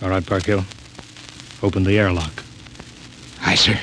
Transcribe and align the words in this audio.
All 0.00 0.10
right, 0.10 0.24
Parkhill. 0.24 0.64
Open 1.60 1.82
the 1.82 1.98
airlock. 1.98 2.44
Aye, 3.40 3.56
sir. 3.56 3.76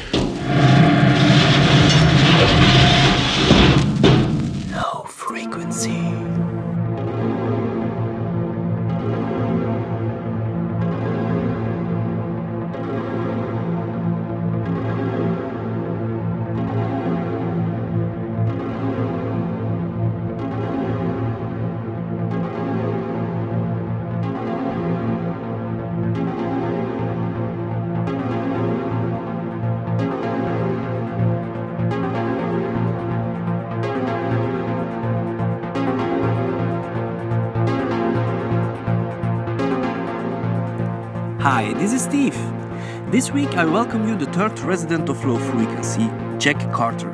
This 43.16 43.32
week 43.32 43.55
I 43.55 43.64
welcome 43.64 44.10
you 44.10 44.18
the 44.18 44.26
third 44.34 44.60
resident 44.60 45.08
of 45.08 45.24
Low 45.24 45.38
Frequency, 45.38 46.10
Jack 46.38 46.60
Carter. 46.74 47.14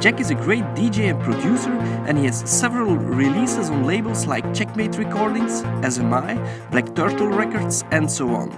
Jack 0.00 0.20
is 0.20 0.30
a 0.30 0.34
great 0.34 0.64
DJ 0.74 1.10
and 1.10 1.22
producer, 1.22 1.70
and 2.08 2.16
he 2.16 2.24
has 2.24 2.38
several 2.50 2.96
releases 2.96 3.68
on 3.68 3.84
labels 3.84 4.24
like 4.24 4.54
Checkmate 4.54 4.96
Recordings, 4.96 5.60
SMI, 5.84 6.70
Black 6.70 6.94
Turtle 6.94 7.28
Records, 7.28 7.84
and 7.90 8.10
so 8.10 8.30
on. 8.30 8.48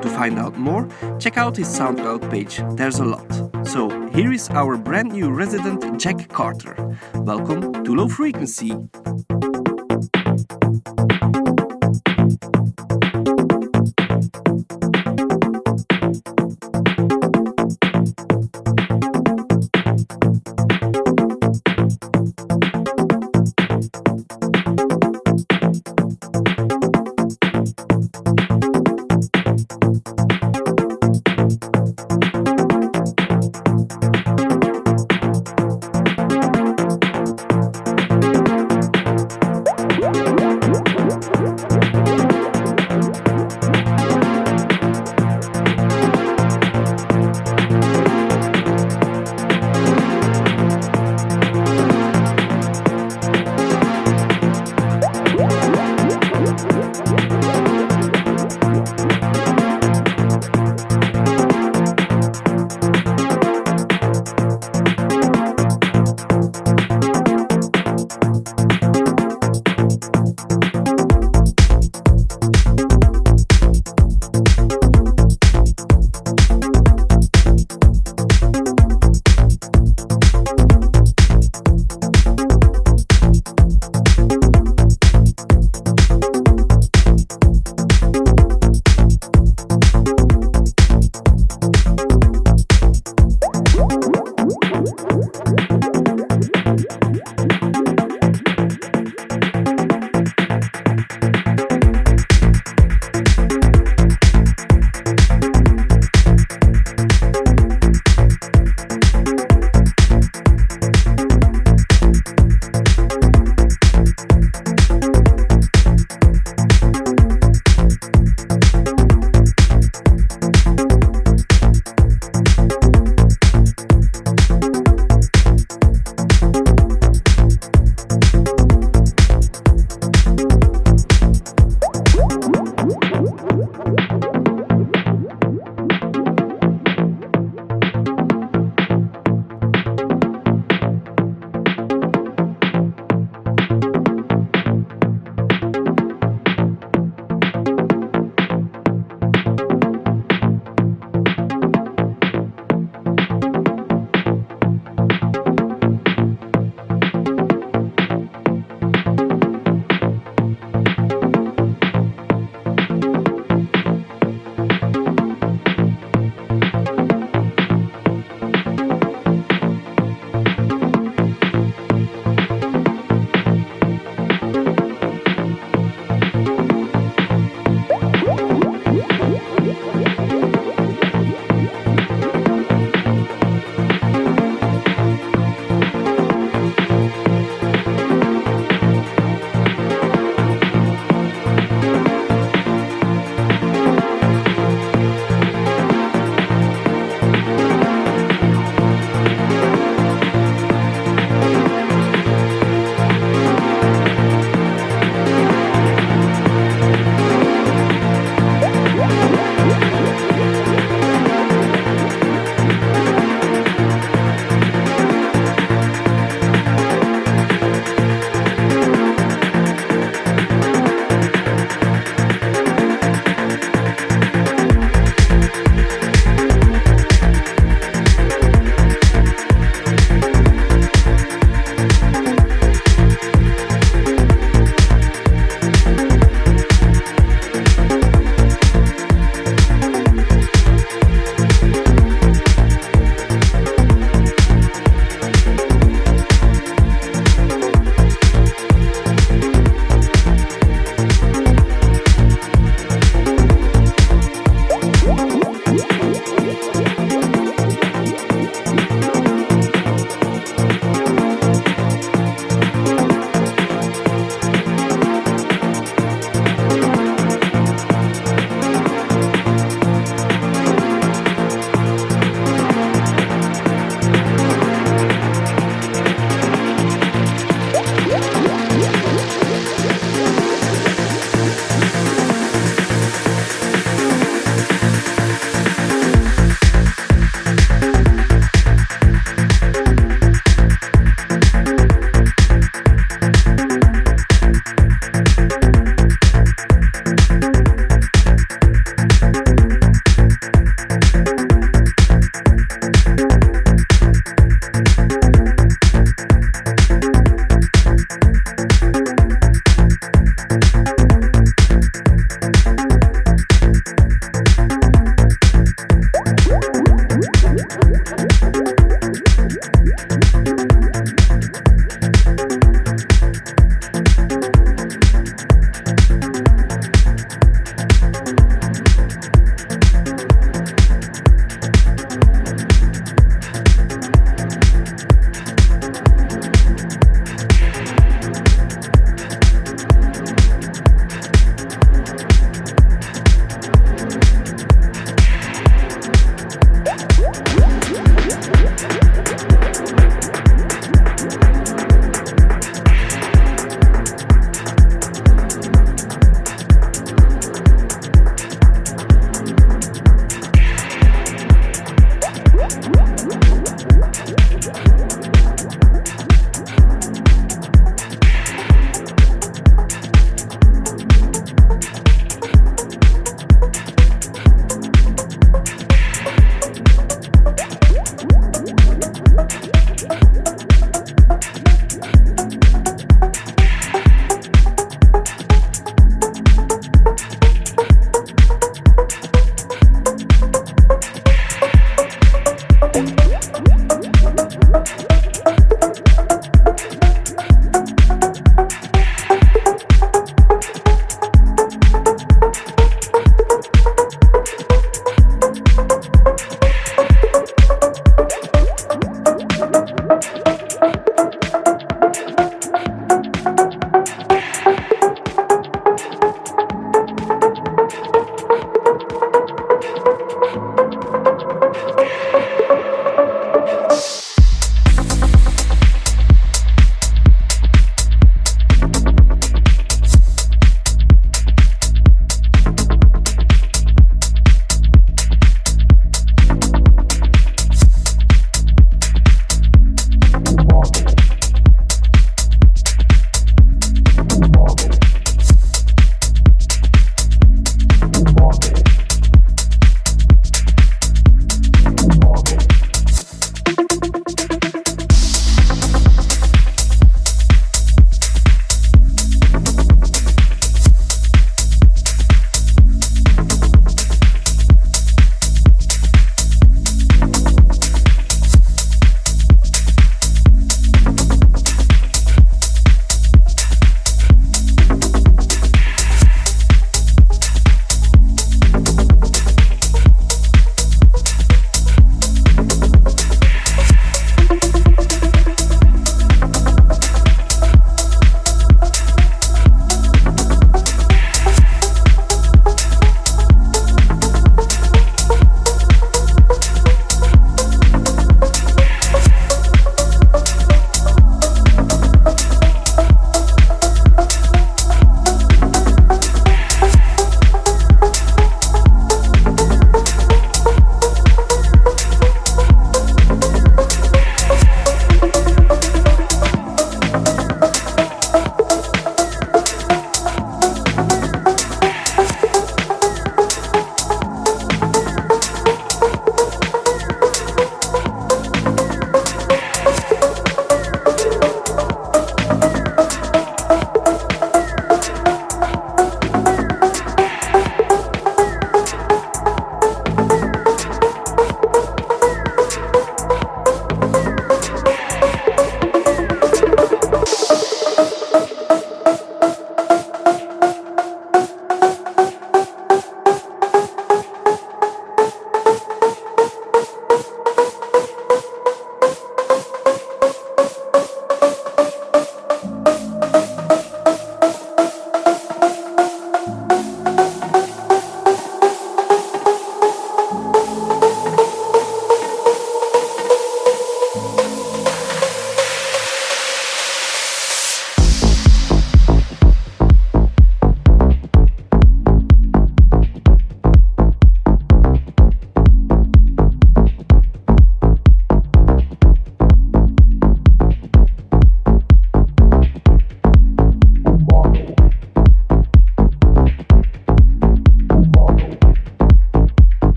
To 0.00 0.08
find 0.08 0.36
out 0.36 0.58
more, 0.58 0.88
check 1.20 1.36
out 1.36 1.56
his 1.56 1.68
SoundCloud 1.68 2.28
page, 2.28 2.60
there's 2.74 2.98
a 2.98 3.04
lot. 3.04 3.30
So, 3.64 3.88
here 4.08 4.32
is 4.32 4.50
our 4.50 4.76
brand 4.76 5.12
new 5.12 5.30
resident, 5.30 6.00
Jack 6.00 6.28
Carter. 6.30 6.74
Welcome 7.14 7.84
to 7.84 7.94
Low 7.94 8.08
Frequency. 8.08 8.74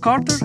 Carter 0.00 0.37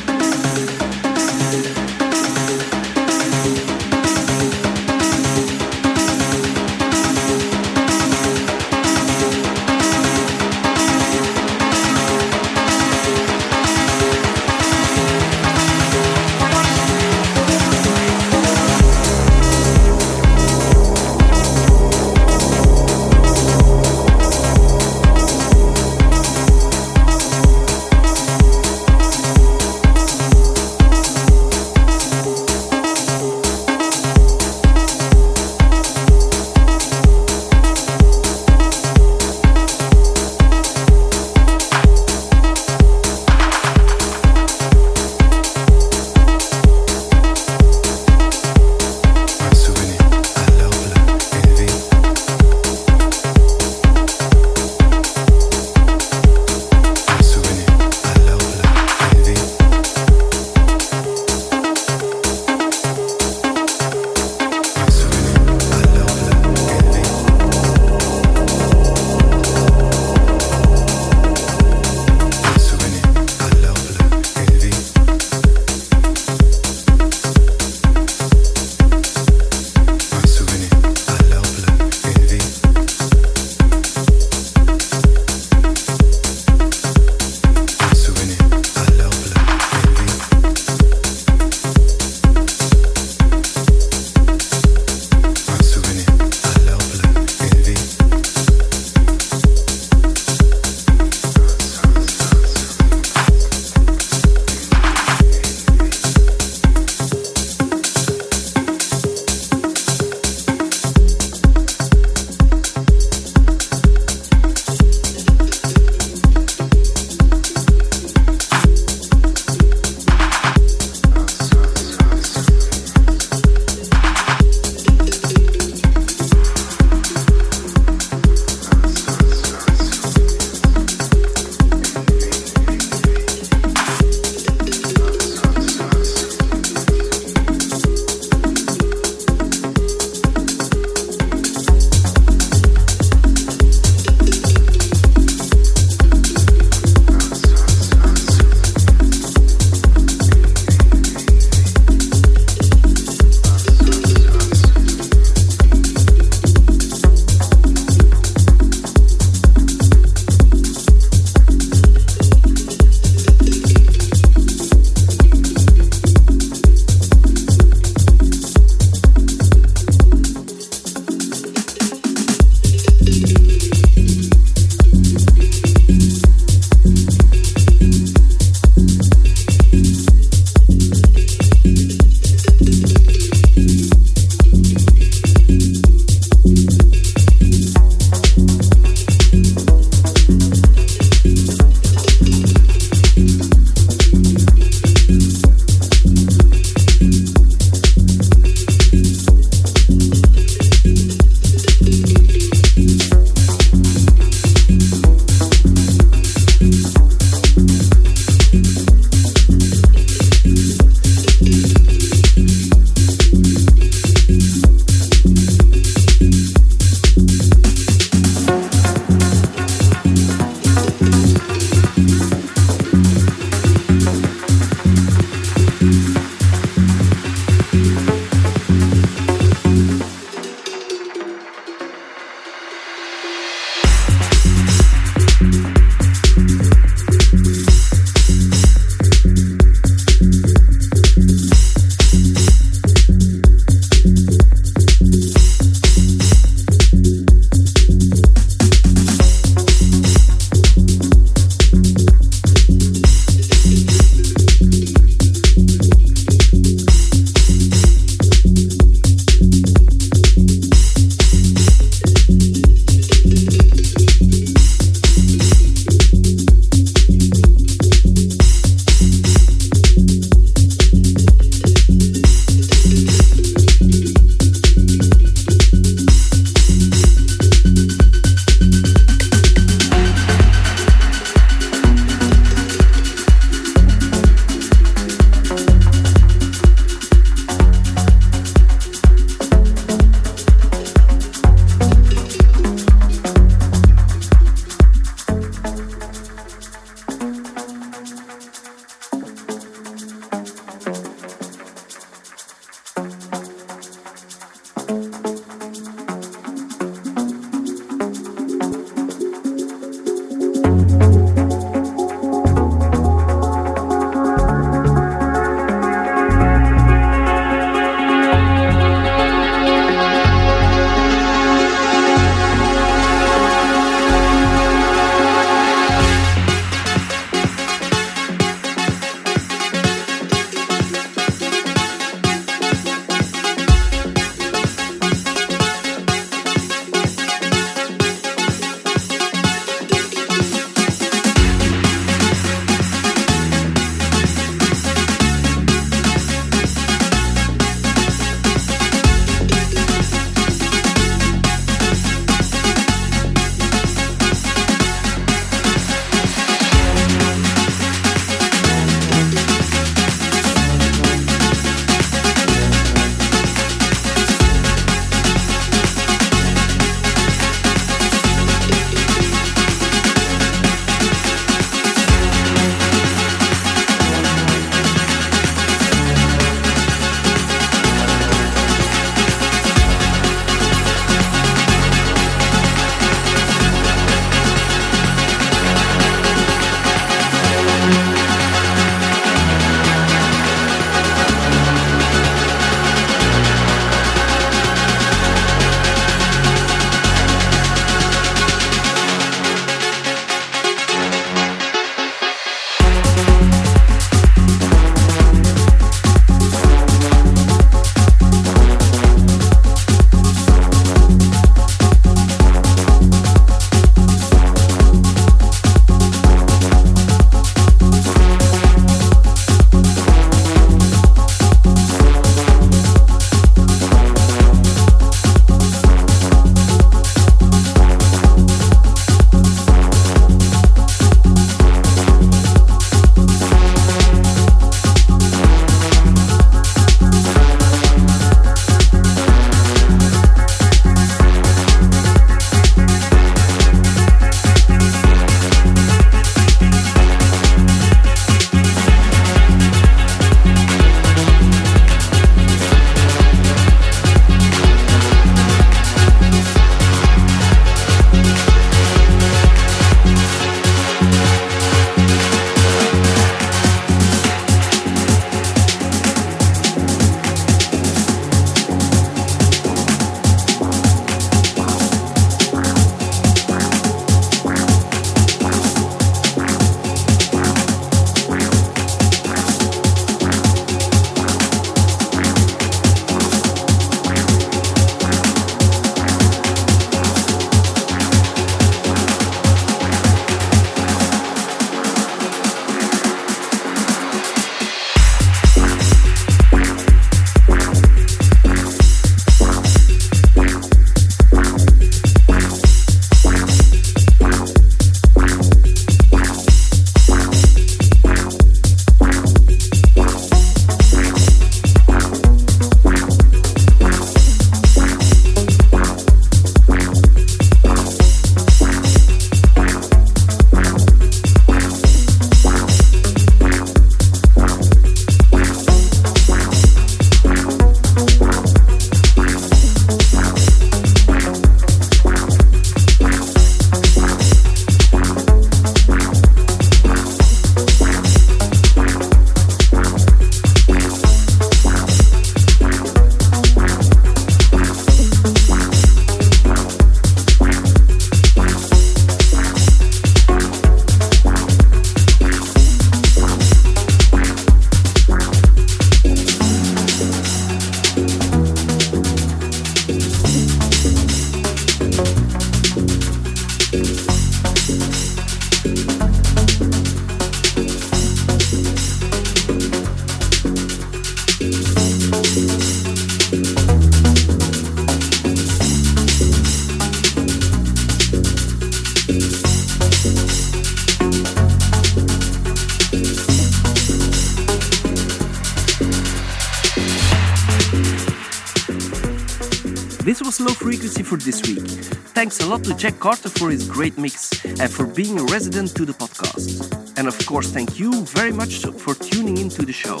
a 592.44 592.46
lot 592.46 592.62
to 592.62 592.74
Jack 592.74 592.98
Carter 593.00 593.30
for 593.30 593.50
his 593.50 593.66
great 593.66 593.96
mix 593.96 594.44
and 594.44 594.70
for 594.70 594.86
being 594.86 595.18
a 595.18 595.24
resident 595.24 595.74
to 595.76 595.86
the 595.86 595.94
podcast. 595.94 596.98
And 596.98 597.08
of 597.08 597.16
course, 597.24 597.50
thank 597.50 597.78
you 597.78 597.90
very 598.04 598.32
much 598.32 598.56
for 598.82 598.94
tuning 598.94 599.38
into 599.38 599.64
the 599.64 599.72
show. 599.72 600.00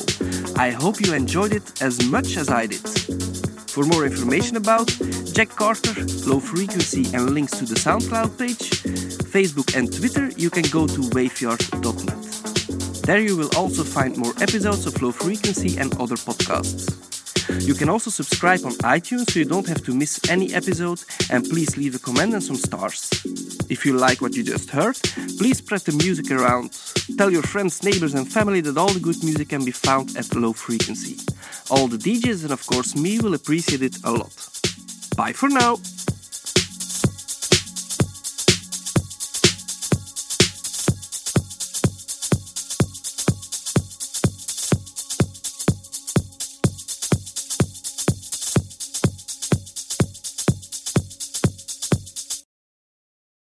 I 0.54 0.70
hope 0.70 1.00
you 1.00 1.14
enjoyed 1.14 1.54
it 1.54 1.82
as 1.82 2.04
much 2.10 2.36
as 2.36 2.50
I 2.50 2.66
did. 2.66 2.86
For 3.70 3.84
more 3.84 4.04
information 4.04 4.58
about 4.58 4.88
Jack 5.32 5.48
Carter, 5.56 5.94
Low 6.26 6.38
Frequency, 6.38 7.06
and 7.14 7.30
links 7.30 7.56
to 7.58 7.64
the 7.64 7.76
SoundCloud 7.76 8.38
page, 8.38 8.70
Facebook, 9.32 9.74
and 9.74 9.90
Twitter, 9.90 10.28
you 10.36 10.50
can 10.50 10.64
go 10.64 10.86
to 10.86 11.00
waveyard.net. 11.16 13.04
There 13.06 13.20
you 13.20 13.38
will 13.38 13.56
also 13.56 13.84
find 13.84 14.18
more 14.18 14.34
episodes 14.42 14.84
of 14.86 15.00
Low 15.00 15.12
Frequency 15.12 15.78
and 15.78 15.94
other 15.98 16.16
podcasts. 16.16 17.13
You 17.60 17.74
can 17.74 17.88
also 17.88 18.10
subscribe 18.10 18.64
on 18.64 18.72
iTunes 18.82 19.30
so 19.30 19.38
you 19.38 19.44
don't 19.44 19.68
have 19.68 19.82
to 19.84 19.94
miss 19.94 20.20
any 20.28 20.54
episode, 20.54 21.02
and 21.30 21.48
please 21.48 21.76
leave 21.76 21.94
a 21.94 21.98
comment 21.98 22.34
and 22.34 22.42
some 22.42 22.56
stars. 22.56 23.10
If 23.68 23.86
you 23.86 23.94
like 23.94 24.20
what 24.20 24.34
you 24.34 24.42
just 24.42 24.70
heard, 24.70 24.98
please 25.38 25.58
spread 25.58 25.80
the 25.82 25.92
music 25.92 26.30
around. 26.30 26.72
Tell 27.16 27.30
your 27.30 27.42
friends, 27.42 27.82
neighbors, 27.82 28.14
and 28.14 28.30
family 28.30 28.60
that 28.62 28.76
all 28.76 28.92
the 28.92 29.00
good 29.00 29.22
music 29.22 29.48
can 29.50 29.64
be 29.64 29.70
found 29.70 30.16
at 30.16 30.34
low 30.34 30.52
frequency. 30.52 31.16
All 31.70 31.88
the 31.88 31.96
DJs 31.96 32.42
and, 32.42 32.52
of 32.52 32.66
course, 32.66 32.94
me 32.94 33.18
will 33.20 33.34
appreciate 33.34 33.82
it 33.82 33.96
a 34.04 34.10
lot. 34.10 34.34
Bye 35.16 35.32
for 35.32 35.48
now! 35.48 35.78